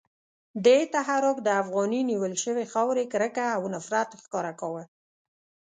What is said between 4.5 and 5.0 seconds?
کاوه.